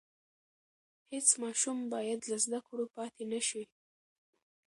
[1.11, 3.63] هېڅ ماشوم بايد له زده کړو پاتې نشي.